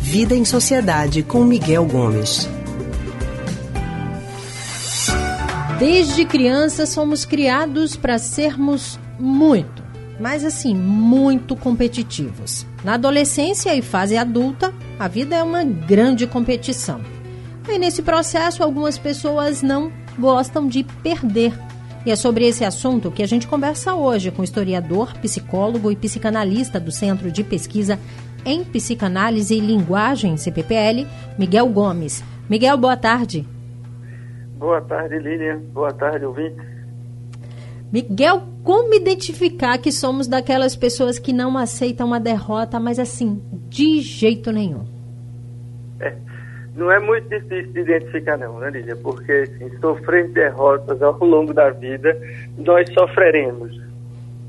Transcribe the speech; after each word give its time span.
Vida 0.00 0.34
em 0.34 0.44
Sociedade 0.44 1.22
com 1.22 1.44
Miguel 1.44 1.84
Gomes. 1.84 2.48
Desde 5.78 6.24
criança 6.24 6.86
somos 6.86 7.26
criados 7.26 7.96
para 7.96 8.18
sermos 8.18 8.98
muito, 9.18 9.82
mas 10.18 10.42
assim, 10.42 10.74
muito 10.74 11.54
competitivos. 11.54 12.64
Na 12.82 12.94
adolescência 12.94 13.74
e 13.76 13.82
fase 13.82 14.16
adulta, 14.16 14.72
a 14.98 15.06
vida 15.06 15.36
é 15.36 15.42
uma 15.42 15.64
grande 15.64 16.26
competição. 16.26 17.00
E 17.68 17.78
nesse 17.78 18.00
processo, 18.00 18.62
algumas 18.62 18.96
pessoas 18.96 19.60
não 19.60 19.92
gostam 20.18 20.66
de 20.66 20.84
perder. 21.02 21.52
E 22.06 22.10
é 22.12 22.14
sobre 22.14 22.46
esse 22.46 22.64
assunto 22.64 23.10
que 23.10 23.20
a 23.20 23.26
gente 23.26 23.48
conversa 23.48 23.96
hoje 23.96 24.30
com 24.30 24.40
o 24.40 24.44
historiador, 24.44 25.12
psicólogo 25.18 25.90
e 25.90 25.96
psicanalista 25.96 26.78
do 26.78 26.92
Centro 26.92 27.32
de 27.32 27.42
Pesquisa 27.42 27.98
em 28.44 28.62
Psicanálise 28.62 29.56
e 29.56 29.60
Linguagem, 29.60 30.36
CPPL, 30.36 31.04
Miguel 31.36 31.68
Gomes. 31.68 32.22
Miguel, 32.48 32.78
boa 32.78 32.96
tarde. 32.96 33.44
Boa 34.56 34.80
tarde, 34.80 35.18
Lilian. 35.18 35.58
Boa 35.74 35.92
tarde, 35.92 36.24
ouvinte. 36.24 36.56
Miguel, 37.92 38.44
como 38.62 38.94
identificar 38.94 39.76
que 39.78 39.90
somos 39.90 40.28
daquelas 40.28 40.76
pessoas 40.76 41.18
que 41.18 41.32
não 41.32 41.58
aceitam 41.58 42.14
a 42.14 42.20
derrota, 42.20 42.78
mas 42.78 43.00
assim, 43.00 43.42
de 43.68 44.00
jeito 44.00 44.52
nenhum? 44.52 44.84
É, 45.98 46.14
não 46.76 46.90
é 46.92 46.98
muito 46.98 47.28
difícil 47.28 47.72
de 47.72 47.80
identificar, 47.80 48.36
não, 48.36 48.60
né, 48.60 48.70
Lília? 48.70 48.96
Porque, 48.96 49.32
assim, 49.32 49.70
sofrer 49.78 50.28
derrotas 50.28 51.00
ao 51.02 51.18
longo 51.24 51.54
da 51.54 51.70
vida, 51.70 52.16
nós 52.58 52.86
sofreremos. 52.92 53.80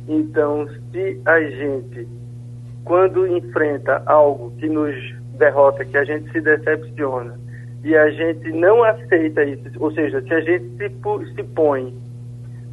Então, 0.08 0.68
se 0.92 1.22
a 1.26 1.40
gente, 1.40 2.08
quando 2.84 3.26
enfrenta 3.26 4.04
algo 4.06 4.52
que 4.58 4.68
nos 4.68 4.94
derrota, 5.38 5.86
que 5.86 5.98
a 5.98 6.04
gente 6.04 6.30
se 6.32 6.42
decepciona, 6.42 7.40
e 7.84 7.96
a 7.96 8.10
gente 8.10 8.52
não 8.52 8.84
aceita 8.84 9.44
isso, 9.44 9.64
ou 9.80 9.92
seja, 9.94 10.22
se 10.22 10.34
a 10.34 10.42
gente 10.42 10.66
se, 10.78 10.92
se 11.36 11.44
põe 11.44 11.96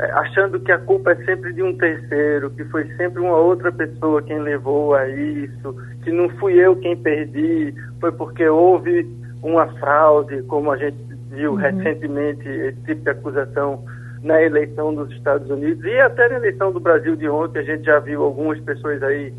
é, 0.00 0.10
achando 0.10 0.58
que 0.58 0.72
a 0.72 0.78
culpa 0.78 1.12
é 1.12 1.24
sempre 1.24 1.52
de 1.52 1.62
um 1.62 1.76
terceiro, 1.76 2.50
que 2.50 2.64
foi 2.64 2.84
sempre 2.96 3.20
uma 3.20 3.36
outra 3.36 3.70
pessoa 3.70 4.20
quem 4.22 4.40
levou 4.40 4.94
a 4.94 5.08
isso, 5.08 5.76
que 6.02 6.10
não 6.10 6.28
fui 6.30 6.54
eu 6.54 6.74
quem 6.74 6.96
perdi, 6.96 7.72
foi 8.00 8.10
porque 8.10 8.48
houve 8.48 9.06
uma 9.44 9.66
fraude, 9.78 10.42
como 10.44 10.72
a 10.72 10.76
gente 10.76 10.96
viu 11.30 11.52
uhum. 11.52 11.56
recentemente, 11.56 12.48
esse 12.48 12.80
tipo 12.82 13.02
de 13.02 13.10
acusação 13.10 13.84
na 14.22 14.42
eleição 14.42 14.94
dos 14.94 15.10
Estados 15.12 15.48
Unidos 15.50 15.84
e 15.84 16.00
até 16.00 16.28
na 16.30 16.36
eleição 16.36 16.72
do 16.72 16.80
Brasil 16.80 17.14
de 17.14 17.28
ontem, 17.28 17.58
a 17.58 17.62
gente 17.62 17.84
já 17.84 17.98
viu 18.00 18.22
algumas 18.22 18.58
pessoas 18.60 19.02
aí 19.02 19.32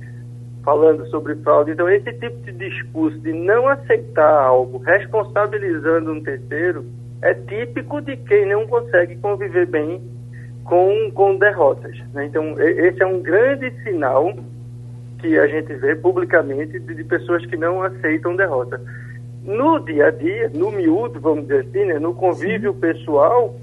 falando 0.64 1.06
sobre 1.08 1.36
fraude. 1.38 1.72
Então, 1.72 1.89
esse 1.89 2.14
tipo 2.14 2.38
de 2.44 2.52
discurso 2.52 3.17
de 3.20 3.34
não 3.34 3.67
aceitar 3.67 4.44
algo, 4.44 4.78
responsabilizando 4.78 6.12
um 6.12 6.22
terceiro, 6.22 6.86
é 7.22 7.34
típico 7.34 8.00
de 8.02 8.16
quem 8.17 8.45
não 8.45 8.67
consegue 8.67 9.16
conviver 9.17 9.66
bem 9.66 10.02
com, 10.66 11.12
com 11.12 11.38
derrotas. 11.38 11.97
Né? 12.14 12.25
Então, 12.25 12.59
esse 12.59 13.02
é 13.02 13.06
um 13.08 13.22
grande 13.22 13.72
sinal 13.84 14.34
que 15.19 15.40
a 15.40 15.47
gente 15.47 15.73
vê 15.75 15.95
publicamente 15.95 16.80
de, 16.80 16.94
de, 16.94 17.03
pessoas 17.03 17.44
que 17.47 17.58
não 17.58 17.81
aceitam 17.81 18.36
derrota. 18.36 18.80
No 19.46 19.80
dia 19.80 20.08
a 20.08 20.12
dia, 20.12 20.50
no 20.54 20.72
miúdo, 20.72 21.20
vamos 21.20 21.44
dizer 21.44 21.68
assim, 21.68 21.86
né? 21.86 22.00
no 22.00 22.16
convívio 22.16 22.74
pessoal, 22.74 23.56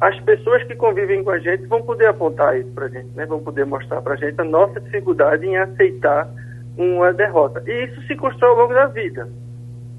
as 0.00 0.18
pessoas 0.20 0.64
que 0.64 0.74
convivem 0.74 1.22
com 1.22 1.30
a 1.30 1.38
gente 1.38 1.66
vão 1.66 1.82
poder 1.82 2.06
apontar 2.06 2.58
isso 2.58 2.70
para 2.72 2.86
a 2.86 2.88
gente, 2.88 3.14
né? 3.14 3.26
vão 3.26 3.40
poder 3.40 3.66
mostrar 3.66 4.00
para 4.00 4.14
a 4.14 4.16
gente 4.16 4.40
a 4.40 4.44
nossa 4.44 4.80
dificuldade 4.80 5.46
em 5.46 5.58
aceitar 5.58 6.30
uma 6.78 7.12
derrota. 7.12 7.62
E 7.66 7.84
isso 7.84 8.00
se 8.06 8.16
constrói 8.16 8.52
ao 8.52 8.56
longo 8.56 8.72
da 8.72 8.86
vida. 8.86 9.28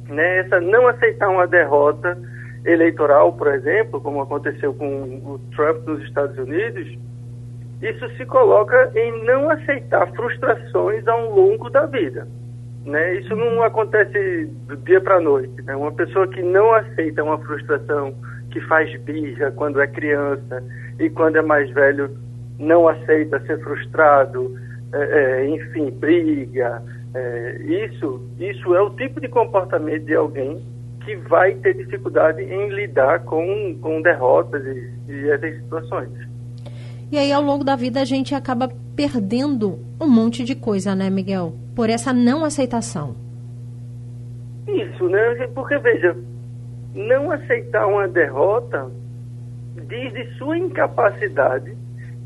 Né? 0.09 0.39
Essa 0.39 0.59
não 0.59 0.87
aceitar 0.87 1.29
uma 1.29 1.45
derrota 1.45 2.17
eleitoral, 2.65 3.33
por 3.33 3.47
exemplo, 3.53 4.01
como 4.01 4.19
aconteceu 4.19 4.73
com 4.73 5.03
o 5.25 5.39
Trump 5.55 5.85
nos 5.87 6.01
Estados 6.03 6.37
Unidos, 6.39 6.97
isso 7.83 8.09
se 8.17 8.25
coloca 8.25 8.91
em 8.95 9.23
não 9.25 9.49
aceitar 9.49 10.09
frustrações 10.13 11.07
ao 11.07 11.29
longo 11.29 11.69
da 11.69 11.85
vida. 11.85 12.27
Né? 12.85 13.15
Isso 13.15 13.35
não 13.35 13.63
acontece 13.63 14.45
do 14.67 14.75
dia 14.77 14.99
para 14.99 15.17
a 15.17 15.21
noite. 15.21 15.61
Né? 15.61 15.75
Uma 15.75 15.91
pessoa 15.91 16.27
que 16.27 16.41
não 16.41 16.73
aceita 16.73 17.23
uma 17.23 17.37
frustração 17.39 18.13
que 18.51 18.59
faz 18.61 18.93
birra 19.01 19.51
quando 19.51 19.81
é 19.81 19.87
criança 19.87 20.63
e 20.99 21.09
quando 21.09 21.37
é 21.37 21.41
mais 21.41 21.69
velho 21.71 22.09
não 22.59 22.87
aceita 22.87 23.39
ser 23.45 23.59
frustrado, 23.63 24.55
é, 24.93 25.41
é, 25.41 25.47
enfim, 25.47 25.89
briga. 25.91 26.83
É, 27.15 27.57
isso, 27.63 28.21
isso 28.39 28.75
é 28.75 28.81
o 28.81 28.89
tipo 28.91 29.19
de 29.21 29.27
comportamento 29.27 30.05
de 30.05 30.15
alguém 30.15 30.63
que 31.03 31.15
vai 31.15 31.55
ter 31.55 31.75
dificuldade 31.75 32.41
em 32.41 32.69
lidar 32.69 33.19
com, 33.25 33.77
com 33.81 34.01
derrotas 34.01 34.63
e, 34.65 35.11
e 35.11 35.29
essas 35.29 35.55
situações. 35.57 36.09
E 37.11 37.17
aí, 37.17 37.31
ao 37.31 37.41
longo 37.41 37.63
da 37.63 37.75
vida, 37.75 38.01
a 38.01 38.05
gente 38.05 38.33
acaba 38.33 38.69
perdendo 38.95 39.79
um 39.99 40.07
monte 40.07 40.43
de 40.43 40.55
coisa, 40.55 40.95
né, 40.95 41.09
Miguel? 41.09 41.53
Por 41.75 41.89
essa 41.89 42.13
não 42.13 42.45
aceitação. 42.45 43.15
Isso, 44.67 45.07
né? 45.07 45.47
Porque, 45.53 45.77
veja, 45.79 46.15
não 46.93 47.31
aceitar 47.31 47.87
uma 47.87 48.07
derrota 48.07 48.89
diz 49.87 50.13
de 50.13 50.37
sua 50.37 50.57
incapacidade 50.57 51.75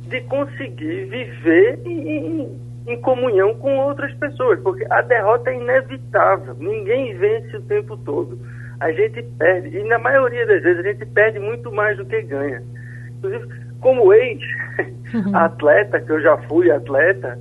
de 0.07 0.21
conseguir 0.21 1.05
viver 1.05 1.79
em, 1.85 2.59
em, 2.87 3.01
comunhão 3.01 3.53
com 3.55 3.77
outras 3.77 4.13
pessoas, 4.15 4.59
porque 4.61 4.85
a 4.89 5.01
derrota 5.01 5.49
é 5.49 5.57
inevitável, 5.57 6.55
ninguém 6.59 7.17
vence 7.17 7.57
o 7.57 7.61
tempo 7.63 7.97
todo. 7.97 8.39
A 8.79 8.91
gente 8.91 9.21
perde, 9.37 9.77
e 9.77 9.83
na 9.83 9.97
maioria 9.97 10.45
das 10.45 10.61
vezes 10.61 10.85
a 10.85 10.89
gente 10.89 11.05
perde 11.07 11.39
muito 11.39 11.71
mais 11.71 11.97
do 11.97 12.05
que 12.05 12.21
ganha. 12.21 12.61
Inclusive, 13.17 13.47
como 13.79 14.13
ex-atleta, 14.13 15.99
que 16.01 16.11
eu 16.11 16.21
já 16.21 16.37
fui 16.43 16.71
atleta, 16.71 17.39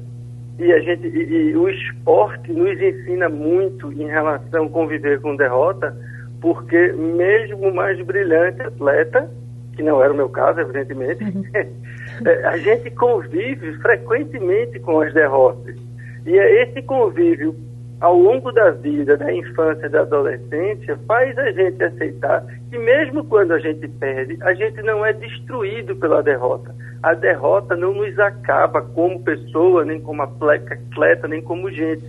e 0.59 0.73
a 0.73 0.81
gente 0.81 1.07
e, 1.07 1.51
e 1.51 1.57
o 1.57 1.69
esporte 1.69 2.53
nos 2.53 2.81
ensina 2.81 3.29
muito 3.29 3.93
em 3.93 4.07
relação 4.07 4.65
a 4.67 4.71
conviver 4.71 5.21
com 5.21 5.37
derrota, 5.37 5.97
porque 6.41 6.93
mesmo 6.93 7.69
o 7.69 7.75
mais 7.75 8.01
brilhante 8.05 8.63
atleta, 8.63 9.31
que 9.75 9.83
não 9.83 10.03
era 10.03 10.13
o 10.13 10.17
meu 10.17 10.29
caso, 10.29 10.61
evidentemente, 10.61 11.23
uhum. 11.23 11.45
é, 12.25 12.45
a 12.47 12.57
gente 12.57 12.91
convive 12.91 13.75
frequentemente 13.79 14.79
com 14.81 15.01
as 15.01 15.13
derrotas. 15.13 15.77
E 16.25 16.39
é 16.39 16.63
esse 16.63 16.83
convívio 16.83 17.55
ao 18.01 18.17
longo 18.19 18.53
da 18.53 18.71
vida, 18.71 19.17
da 19.17 19.33
infância 19.33 19.87
e 19.87 19.89
da 19.89 20.03
adolescência, 20.03 20.99
faz 21.07 21.37
a 21.39 21.51
gente 21.51 21.83
aceitar 21.83 22.45
que 22.71 22.79
mesmo 22.79 23.25
quando 23.25 23.53
a 23.53 23.59
gente 23.59 23.89
perde, 23.89 24.37
a 24.43 24.53
gente 24.53 24.83
não 24.83 25.05
é 25.05 25.13
destruído 25.13 25.97
pela 25.97 26.23
derrota. 26.23 26.75
A 27.03 27.15
derrota 27.15 27.75
não 27.75 27.95
nos 27.95 28.19
acaba 28.19 28.83
como 28.83 29.23
pessoa, 29.23 29.85
nem 29.85 30.01
como 30.01 30.23
atleta, 30.23 31.29
nem 31.29 31.41
como 31.41 31.71
gente. 31.71 32.05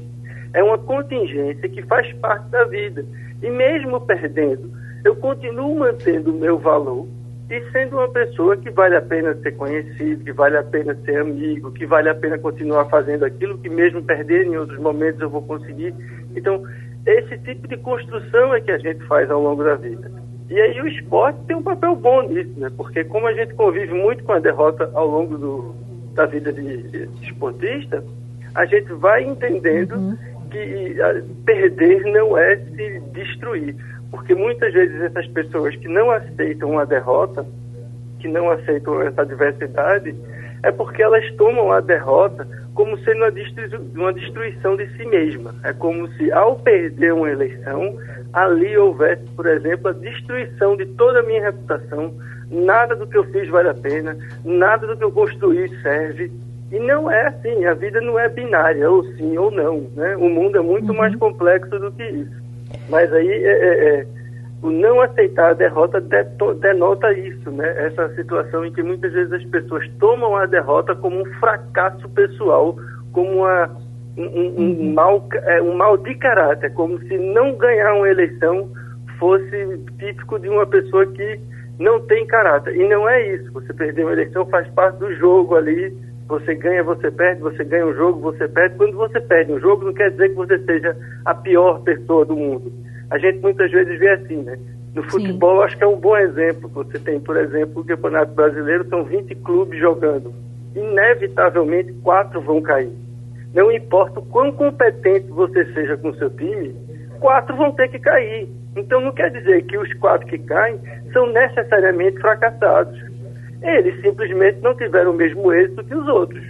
É 0.54 0.64
uma 0.64 0.78
contingência 0.78 1.70
que 1.70 1.82
faz 1.84 2.12
parte 2.16 2.50
da 2.50 2.66
vida. 2.66 3.06
E 3.42 3.50
mesmo 3.50 4.02
perdendo, 4.02 4.72
eu 5.06 5.16
continuo 5.16 5.80
mantendo 5.80 6.32
o 6.32 6.38
meu 6.38 6.58
valor 6.58 7.08
e 7.50 7.72
sendo 7.72 7.98
uma 7.98 8.10
pessoa 8.10 8.58
que 8.58 8.70
vale 8.70 8.96
a 8.96 9.02
pena 9.02 9.34
ser 9.36 9.54
conhecido, 9.54 10.24
que 10.24 10.34
vale 10.34 10.58
a 10.58 10.64
pena 10.64 10.94
ser 11.06 11.22
amigo, 11.22 11.72
que 11.72 11.86
vale 11.86 12.10
a 12.10 12.16
pena 12.16 12.38
continuar 12.38 12.86
fazendo 12.90 13.24
aquilo 13.24 13.58
que 13.58 13.70
mesmo 13.70 14.04
perder 14.04 14.46
em 14.46 14.58
outros 14.58 14.80
momentos 14.80 15.22
eu 15.22 15.30
vou 15.30 15.42
conseguir. 15.42 15.94
Então, 16.36 16.62
esse 17.06 17.38
tipo 17.40 17.68
de 17.68 17.78
construção 17.78 18.54
é 18.54 18.60
que 18.60 18.72
a 18.72 18.78
gente 18.78 19.02
faz 19.06 19.32
ao 19.32 19.42
longo 19.42 19.64
da 19.64 19.76
vida. 19.76 20.12
E 20.50 20.60
aí 20.60 20.82
o 20.82 20.88
esporte 20.88 21.40
tem 21.48 21.56
um 21.56 21.64
papel 21.64 21.96
bom 21.96 22.22
nisso, 22.24 22.54
né? 22.58 22.70
Porque 22.76 23.04
como 23.06 23.28
a 23.28 23.34
gente 23.34 23.54
convive 23.54 23.94
muito 23.94 24.24
com 24.24 24.34
a 24.34 24.40
derrota 24.40 24.90
ao 24.94 25.08
longo 25.08 25.38
do, 25.38 25.76
da 26.14 26.26
vida 26.26 26.52
de, 26.52 26.84
de 26.84 27.10
esportista, 27.26 28.04
a 28.56 28.66
gente 28.66 28.92
vai 28.94 29.24
entendendo 29.24 29.96
uhum 29.96 30.18
que 30.50 31.02
ah, 31.02 31.22
perder 31.46 32.04
não 32.06 32.38
é 32.38 32.56
se 32.58 33.00
destruir. 33.14 33.76
Porque 34.12 34.34
muitas 34.34 34.74
vezes 34.74 35.02
essas 35.02 35.28
pessoas 35.28 35.76
que 35.76 35.88
não 35.88 36.12
aceitam 36.12 36.72
uma 36.72 36.86
derrota, 36.86 37.46
que 38.20 38.28
não 38.28 38.50
aceitam 38.50 39.02
essa 39.02 39.22
adversidade, 39.22 40.16
é 40.64 40.72
porque 40.72 41.02
elas 41.02 41.30
tomam 41.36 41.72
a 41.72 41.80
derrota 41.80 42.48
como 42.74 42.98
sendo 43.00 43.26
uma 43.96 44.14
destruição 44.14 44.76
de 44.76 44.88
si 44.96 45.06
mesma. 45.06 45.54
É 45.64 45.74
como 45.74 46.08
se, 46.14 46.32
ao 46.32 46.56
perder 46.58 47.14
uma 47.14 47.30
eleição, 47.30 47.98
ali 48.34 48.78
houvesse, 48.78 49.24
por 49.36 49.48
exemplo, 49.48 49.90
a 49.90 49.94
destruição 49.94 50.78
de 50.78 50.86
toda 50.86 51.20
a 51.20 51.24
minha 51.24 51.42
reputação. 51.42 52.14
Nada 52.50 52.96
do 52.96 53.08
que 53.08 53.18
eu 53.18 53.24
fiz 53.26 53.50
vale 53.50 53.70
a 53.70 53.74
pena, 53.74 54.16
nada 54.46 54.88
do 54.88 54.96
que 54.96 55.04
eu 55.04 55.12
construí 55.12 55.68
serve, 55.82 56.32
e 56.72 56.80
não 56.80 57.10
é 57.10 57.28
assim, 57.28 57.66
a 57.66 57.74
vida 57.74 58.02
não 58.02 58.20
é 58.20 58.28
binária, 58.30 58.90
ou 58.90 59.04
sim 59.16 59.38
ou 59.38 59.50
não. 59.50 59.90
Né? 59.96 60.16
O 60.18 60.30
mundo 60.30 60.58
é 60.58 60.62
muito 60.62 60.90
uhum. 60.90 60.98
mais 60.98 61.16
complexo 61.16 61.80
do 61.80 61.92
que 61.92 62.04
isso. 62.04 62.47
Mas 62.90 63.12
aí 63.14 63.30
é, 63.30 63.52
é, 63.52 63.90
é, 63.90 64.08
o 64.62 64.70
não 64.70 65.02
aceitar 65.02 65.52
a 65.52 65.54
derrota 65.54 66.02
denota 66.02 67.14
isso, 67.14 67.52
né? 67.52 67.86
essa 67.86 68.14
situação 68.16 68.66
em 68.66 68.74
que 68.74 68.82
muitas 68.82 69.14
vezes 69.14 69.32
as 69.32 69.44
pessoas 69.46 69.88
tomam 70.00 70.36
a 70.36 70.46
derrota 70.46 70.96
como 70.96 71.22
um 71.22 71.26
fracasso 71.40 72.08
pessoal, 72.10 72.76
como 73.12 73.44
uma, 73.44 73.70
um, 74.18 74.24
um, 74.24 74.90
um, 74.90 74.94
mal, 74.94 75.28
é, 75.34 75.62
um 75.62 75.76
mal 75.76 75.98
de 75.98 76.16
caráter, 76.16 76.74
como 76.74 77.00
se 77.00 77.18
não 77.18 77.56
ganhar 77.56 77.94
uma 77.94 78.10
eleição 78.10 78.70
fosse 79.20 79.80
típico 80.00 80.40
de 80.40 80.50
uma 80.50 80.66
pessoa 80.66 81.06
que 81.08 81.40
não 81.80 82.00
tem 82.02 82.26
caráter. 82.26 82.76
E 82.76 82.88
não 82.88 83.08
é 83.08 83.36
isso. 83.36 83.52
Você 83.52 83.74
perder 83.74 84.04
uma 84.04 84.14
eleição 84.14 84.46
faz 84.48 84.68
parte 84.70 84.98
do 84.98 85.14
jogo 85.16 85.56
ali. 85.56 85.96
Você 86.28 86.56
ganha, 86.56 86.84
você 86.84 87.10
perde, 87.10 87.42
você 87.42 87.64
ganha 87.64 87.86
um 87.86 87.94
jogo, 87.94 88.20
você 88.20 88.48
perde. 88.48 88.76
Quando 88.76 88.98
você 88.98 89.20
perde 89.22 89.54
um 89.54 89.60
jogo, 89.60 89.86
não 89.86 89.94
quer 89.94 90.12
dizer 90.12 90.30
que 90.30 90.36
você 90.36 90.60
seja 90.60 90.96
a 91.26 91.34
pior 91.34 91.82
pessoa 91.82 92.26
do 92.26 92.36
mundo. 92.36 92.72
A 93.10 93.18
gente 93.18 93.40
muitas 93.40 93.72
vezes 93.72 93.98
vê 93.98 94.10
assim, 94.10 94.38
né? 94.44 94.58
No 94.94 95.04
futebol, 95.04 95.58
Sim. 95.58 95.64
acho 95.64 95.78
que 95.78 95.84
é 95.84 95.88
um 95.88 96.00
bom 96.00 96.18
exemplo. 96.18 96.70
Você 96.70 97.00
tem, 97.00 97.20
por 97.20 97.38
exemplo, 97.38 97.82
o 97.82 97.86
Campeonato 97.86 98.34
Brasileiro, 98.34 98.88
são 98.90 99.06
20 99.06 99.36
clubes 99.36 99.80
jogando. 99.80 100.34
Inevitavelmente, 100.76 101.94
quatro 102.04 102.42
vão 102.42 102.62
cair. 102.62 102.92
Não 103.54 103.72
importa 103.72 104.20
o 104.20 104.26
quão 104.26 104.52
competente 104.52 105.28
você 105.30 105.66
seja 105.74 105.96
com 105.98 106.10
o 106.10 106.16
seu 106.16 106.30
time, 106.32 106.76
quatro 107.20 107.56
vão 107.56 107.72
ter 107.72 107.88
que 107.90 108.00
cair. 108.00 108.50
Então 108.76 109.00
não 109.02 109.12
quer 109.12 109.32
dizer 109.32 109.64
que 109.64 109.78
os 109.78 109.92
quatro 109.96 110.28
que 110.28 110.38
caem 110.40 110.80
são 111.14 111.32
necessariamente 111.32 112.20
fracassados. 112.20 113.00
Eles 113.62 114.00
simplesmente 114.02 114.60
não 114.62 114.76
tiveram 114.76 115.12
o 115.12 115.16
mesmo 115.16 115.52
êxito 115.52 115.84
que 115.84 115.96
os 115.96 116.08
outros, 116.08 116.44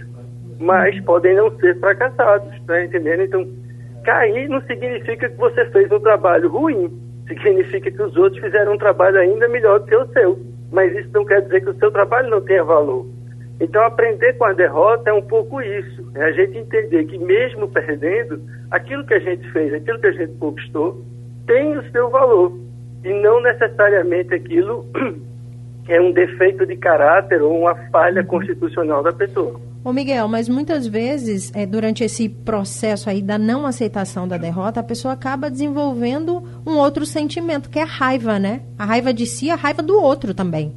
mas 0.58 0.98
podem 1.00 1.34
não 1.34 1.50
ser 1.58 1.78
fracassados, 1.78 2.50
tá 2.66 2.84
entendendo? 2.84 3.22
Então, 3.22 3.48
cair 4.04 4.48
não 4.48 4.60
significa 4.62 5.28
que 5.28 5.36
você 5.36 5.64
fez 5.66 5.90
um 5.90 6.00
trabalho 6.00 6.48
ruim, 6.48 6.90
significa 7.26 7.90
que 7.90 8.02
os 8.02 8.16
outros 8.16 8.42
fizeram 8.42 8.74
um 8.74 8.78
trabalho 8.78 9.18
ainda 9.18 9.48
melhor 9.48 9.80
do 9.80 9.86
que 9.86 9.96
o 9.96 10.06
seu, 10.08 10.38
mas 10.70 10.94
isso 10.96 11.10
não 11.12 11.24
quer 11.24 11.42
dizer 11.42 11.62
que 11.62 11.70
o 11.70 11.78
seu 11.78 11.90
trabalho 11.90 12.30
não 12.30 12.40
tenha 12.40 12.64
valor. 12.64 13.06
Então, 13.60 13.82
aprender 13.82 14.34
com 14.34 14.44
a 14.44 14.52
derrota 14.52 15.10
é 15.10 15.12
um 15.12 15.22
pouco 15.22 15.60
isso, 15.60 16.10
é 16.14 16.24
a 16.24 16.32
gente 16.32 16.58
entender 16.58 17.04
que 17.04 17.18
mesmo 17.18 17.68
perdendo, 17.68 18.40
aquilo 18.70 19.04
que 19.04 19.14
a 19.14 19.18
gente 19.18 19.50
fez, 19.50 19.74
aquilo 19.74 19.98
que 19.98 20.06
a 20.06 20.12
gente 20.12 20.34
conquistou, 20.34 21.02
tem 21.46 21.76
o 21.76 21.90
seu 21.90 22.08
valor. 22.08 22.56
E 23.04 23.12
não 23.12 23.40
necessariamente 23.40 24.34
aquilo 24.34 24.86
é 25.88 26.00
um 26.00 26.12
defeito 26.12 26.66
de 26.66 26.76
caráter 26.76 27.42
ou 27.42 27.60
uma 27.60 27.74
falha 27.90 28.22
constitucional 28.24 29.02
da 29.02 29.12
pessoa. 29.12 29.60
Ô 29.84 29.92
Miguel, 29.92 30.28
mas 30.28 30.48
muitas 30.48 30.86
vezes, 30.86 31.50
é, 31.54 31.64
durante 31.64 32.04
esse 32.04 32.28
processo 32.28 33.08
aí 33.08 33.22
da 33.22 33.38
não 33.38 33.64
aceitação 33.64 34.28
da 34.28 34.36
derrota, 34.36 34.80
a 34.80 34.82
pessoa 34.82 35.14
acaba 35.14 35.50
desenvolvendo 35.50 36.42
um 36.66 36.76
outro 36.76 37.06
sentimento, 37.06 37.70
que 37.70 37.78
é 37.78 37.82
a 37.82 37.86
raiva, 37.86 38.38
né? 38.38 38.60
A 38.78 38.84
raiva 38.84 39.14
de 39.14 39.24
si, 39.24 39.50
a 39.50 39.54
raiva 39.54 39.82
do 39.82 39.98
outro 39.98 40.34
também. 40.34 40.74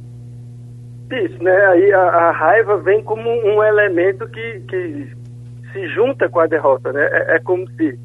Isso, 1.10 1.42
né? 1.42 1.66
Aí 1.66 1.92
a, 1.92 2.00
a 2.00 2.30
raiva 2.30 2.78
vem 2.78 3.02
como 3.02 3.28
um 3.28 3.62
elemento 3.62 4.26
que, 4.28 4.60
que 4.60 5.08
se 5.72 5.88
junta 5.88 6.28
com 6.28 6.40
a 6.40 6.46
derrota, 6.46 6.92
né? 6.92 7.06
É, 7.12 7.36
é 7.36 7.38
como 7.40 7.68
se 7.72 7.98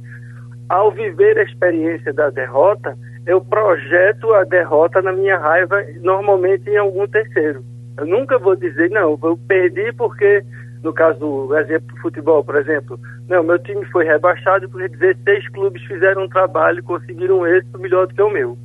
ao 0.67 0.91
viver 0.91 1.37
a 1.37 1.43
experiência 1.43 2.11
da 2.11 2.29
derrota, 2.29 2.97
eu 3.27 3.41
projeto 3.41 4.33
a 4.33 4.45
derrota 4.45 5.01
na 5.01 5.11
minha 5.11 5.37
raiva, 5.37 5.83
normalmente 5.99 6.69
em 6.69 6.77
algum 6.77 7.05
terceiro. 7.05 7.61
Eu 7.97 8.05
nunca 8.05 8.39
vou 8.39 8.55
dizer, 8.55 8.89
não, 8.89 9.19
eu 9.21 9.37
perdi 9.47 9.91
porque, 9.91 10.41
no 10.81 10.93
caso 10.93 11.19
do 11.19 11.57
exemplo 11.57 11.93
do 11.93 12.01
futebol, 12.01 12.41
por 12.41 12.55
exemplo, 12.55 12.97
não, 13.27 13.43
meu 13.43 13.59
time 13.59 13.83
foi 13.87 14.05
rebaixado 14.05 14.69
porque 14.69 14.87
16 14.87 15.49
clubes 15.49 15.83
fizeram 15.83 16.23
um 16.23 16.29
trabalho 16.29 16.79
e 16.79 16.83
conseguiram 16.83 17.39
um 17.39 17.45
êxito 17.47 17.77
melhor 17.77 18.07
do 18.07 18.15
que 18.15 18.21
o 18.21 18.29
meu. 18.29 18.57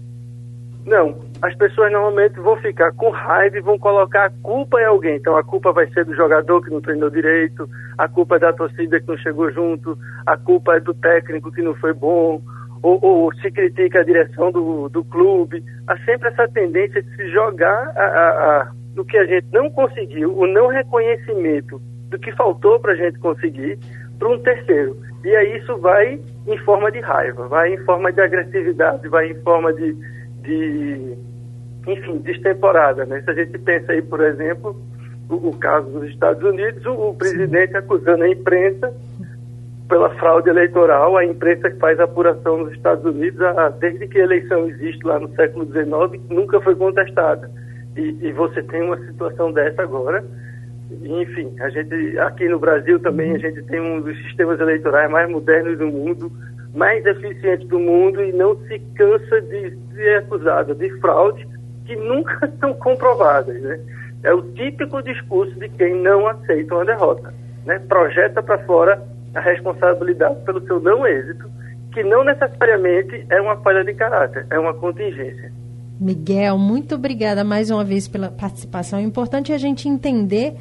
Não, 0.86 1.16
as 1.40 1.54
pessoas 1.56 1.90
normalmente 1.90 2.38
vão 2.38 2.56
ficar 2.56 2.92
com 2.92 3.10
raiva 3.10 3.56
e 3.56 3.60
vão 3.60 3.78
colocar 3.78 4.26
a 4.26 4.30
culpa 4.42 4.80
em 4.80 4.84
alguém. 4.84 5.16
Então 5.16 5.36
a 5.36 5.42
culpa 5.42 5.72
vai 5.72 5.88
ser 5.88 6.04
do 6.04 6.14
jogador 6.14 6.62
que 6.62 6.70
não 6.70 6.80
treinou 6.80 7.10
direito, 7.10 7.68
a 7.98 8.08
culpa 8.08 8.36
é 8.36 8.38
da 8.38 8.52
torcida 8.52 9.00
que 9.00 9.08
não 9.08 9.16
chegou 9.18 9.50
junto, 9.50 9.98
a 10.24 10.36
culpa 10.36 10.76
é 10.76 10.80
do 10.80 10.94
técnico 10.94 11.50
que 11.50 11.62
não 11.62 11.74
foi 11.74 11.92
bom, 11.92 12.40
ou, 12.82 12.98
ou 13.02 13.34
se 13.36 13.50
critica 13.50 14.00
a 14.00 14.04
direção 14.04 14.50
do, 14.50 14.88
do 14.88 15.04
clube. 15.04 15.62
Há 15.86 15.96
sempre 15.98 16.28
essa 16.28 16.48
tendência 16.48 17.02
de 17.02 17.16
se 17.16 17.28
jogar 17.28 17.92
a, 17.96 18.04
a, 18.04 18.28
a, 18.28 18.72
no 18.94 19.04
que 19.04 19.16
a 19.16 19.24
gente 19.24 19.46
não 19.52 19.70
conseguiu, 19.70 20.36
o 20.36 20.46
não 20.46 20.68
reconhecimento 20.68 21.80
do 22.10 22.18
que 22.18 22.32
faltou 22.32 22.78
para 22.80 22.92
a 22.92 22.96
gente 22.96 23.18
conseguir, 23.18 23.78
para 24.18 24.28
um 24.28 24.38
terceiro. 24.38 24.96
E 25.24 25.34
aí 25.36 25.58
isso 25.58 25.76
vai 25.78 26.20
em 26.46 26.58
forma 26.58 26.90
de 26.90 27.00
raiva, 27.00 27.46
vai 27.48 27.72
em 27.72 27.78
forma 27.84 28.12
de 28.12 28.20
agressividade, 28.20 29.08
vai 29.08 29.30
em 29.30 29.40
forma 29.42 29.72
de 29.72 29.96
de, 30.42 31.16
enfim, 31.86 32.18
destemporada. 32.18 33.04
Né? 33.06 33.22
Se 33.22 33.30
a 33.30 33.34
gente 33.34 33.58
pensa 33.58 33.92
aí, 33.92 34.02
por 34.02 34.20
exemplo, 34.20 34.76
o, 35.28 35.48
o 35.48 35.56
caso 35.56 35.88
dos 35.90 36.08
Estados 36.10 36.42
Unidos, 36.42 36.84
o, 36.84 37.10
o 37.10 37.14
presidente 37.14 37.76
acusando 37.76 38.24
a 38.24 38.28
imprensa 38.28 38.92
pela 39.88 40.10
fraude 40.16 40.48
eleitoral, 40.48 41.16
a 41.16 41.24
imprensa 41.24 41.70
que 41.70 41.78
faz 41.78 41.98
apuração 42.00 42.58
nos 42.58 42.72
Estados 42.72 43.04
Unidos, 43.04 43.40
a, 43.40 43.68
desde 43.68 44.06
que 44.06 44.18
a 44.18 44.24
eleição 44.24 44.68
existe 44.68 45.04
lá 45.04 45.18
no 45.18 45.28
século 45.34 45.66
XIX, 45.66 46.22
nunca 46.30 46.60
foi 46.60 46.74
contestada. 46.74 47.50
E, 47.96 48.16
e, 48.22 48.32
você 48.32 48.62
tem 48.62 48.82
uma 48.82 48.98
situação 49.06 49.52
dessa 49.52 49.82
agora. 49.82 50.24
Enfim, 51.02 51.54
a 51.60 51.68
gente 51.68 52.18
aqui 52.18 52.48
no 52.48 52.58
Brasil 52.58 52.98
também 53.00 53.34
a 53.34 53.38
gente 53.38 53.62
tem 53.64 53.80
um 53.80 54.00
dos 54.00 54.16
sistemas 54.24 54.58
eleitorais 54.60 55.10
mais 55.10 55.30
modernos 55.30 55.78
do 55.78 55.86
mundo, 55.86 56.32
mais 56.74 57.04
eficiente 57.04 57.66
do 57.66 57.78
mundo 57.78 58.22
e 58.22 58.32
não 58.32 58.56
se 58.66 58.78
cansa 58.94 59.40
de 59.42 59.76
ser 59.94 60.18
acusada 60.18 60.74
de 60.74 60.88
fraude 61.00 61.46
que 61.84 61.96
nunca 61.96 62.50
são 62.60 62.72
comprovadas. 62.74 63.60
Né? 63.60 63.78
É 64.22 64.32
o 64.32 64.42
típico 64.52 65.02
discurso 65.02 65.54
de 65.58 65.68
quem 65.70 65.94
não 65.94 66.26
aceita 66.26 66.74
uma 66.74 66.84
derrota. 66.84 67.34
Né? 67.66 67.78
Projeta 67.88 68.42
para 68.42 68.58
fora 68.64 69.11
a 69.34 69.40
responsabilidade 69.40 70.44
pelo 70.44 70.64
seu 70.66 70.80
não 70.80 71.06
êxito, 71.06 71.50
que 71.92 72.02
não 72.02 72.24
necessariamente 72.24 73.26
é 73.30 73.40
uma 73.40 73.56
falha 73.58 73.84
de 73.84 73.94
caráter, 73.94 74.46
é 74.50 74.58
uma 74.58 74.74
contingência. 74.74 75.52
Miguel, 76.00 76.58
muito 76.58 76.96
obrigada 76.96 77.44
mais 77.44 77.70
uma 77.70 77.84
vez 77.84 78.08
pela 78.08 78.28
participação. 78.28 78.98
É 78.98 79.02
importante 79.02 79.52
a 79.52 79.58
gente 79.58 79.88
entender, 79.88 80.54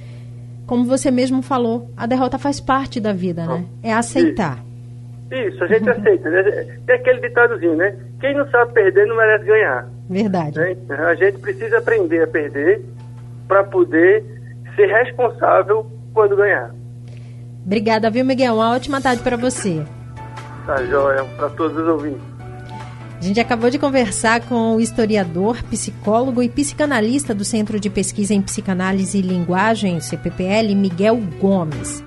como 0.67 0.85
você 0.85 1.09
mesmo 1.09 1.41
falou, 1.41 1.89
a 1.97 2.05
derrota 2.05 2.37
faz 2.37 2.59
parte 2.59 2.99
da 2.99 3.11
vida, 3.11 3.45
né? 3.45 3.65
É 3.81 3.91
aceitar. 3.91 4.63
Isso, 5.31 5.63
a 5.63 5.67
gente 5.67 5.89
aceita. 5.89 6.29
Né? 6.29 6.43
Tem 6.85 6.95
aquele 6.95 7.21
ditadozinho, 7.21 7.75
né? 7.75 7.97
Quem 8.19 8.35
não 8.35 8.47
sabe 8.49 8.73
perder 8.73 9.07
não 9.07 9.15
merece 9.15 9.45
ganhar. 9.45 9.89
Verdade. 10.09 10.59
Né? 10.59 10.75
A 11.07 11.15
gente 11.15 11.39
precisa 11.39 11.79
aprender 11.79 12.21
a 12.21 12.27
perder 12.27 12.81
para 13.47 13.63
poder 13.63 14.23
ser 14.75 14.87
responsável 14.87 15.87
quando 16.13 16.35
ganhar. 16.35 16.71
Obrigada, 17.65 18.09
viu, 18.09 18.25
Miguel? 18.25 18.55
Uma 18.55 18.71
ótima 18.71 18.99
tarde 18.99 19.21
para 19.21 19.37
você. 19.37 19.83
Tá 20.65 20.83
joia, 20.85 21.23
para 21.37 21.49
todos 21.49 21.77
os 21.77 21.87
ouvintes. 21.87 22.31
A 23.21 23.23
gente 23.23 23.39
acabou 23.39 23.69
de 23.69 23.77
conversar 23.77 24.41
com 24.41 24.75
o 24.75 24.81
historiador, 24.81 25.61
psicólogo 25.69 26.41
e 26.41 26.49
psicanalista 26.49 27.35
do 27.35 27.45
Centro 27.45 27.79
de 27.79 27.87
Pesquisa 27.87 28.33
em 28.33 28.41
Psicanálise 28.41 29.19
e 29.19 29.21
Linguagem, 29.21 29.99
CPPL, 29.99 30.73
Miguel 30.75 31.17
Gomes. 31.39 32.03